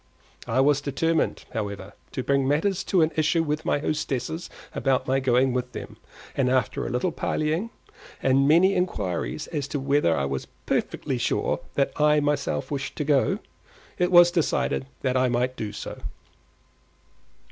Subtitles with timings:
[0.47, 5.19] I was determined, however, to bring matters to an issue with my hostess about my
[5.19, 5.95] going with them,
[6.35, 7.69] and after a little parleying,
[8.19, 13.03] and many inquiries as to whether I was perfectly sure that I myself wished to
[13.03, 13.37] go,
[13.99, 15.99] it was decided that I might do so.